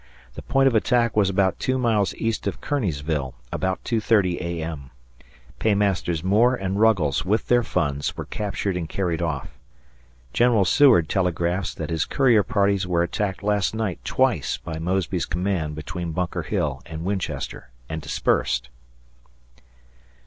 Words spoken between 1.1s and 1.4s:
was